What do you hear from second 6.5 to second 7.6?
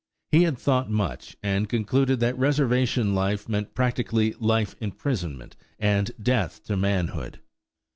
to manhood.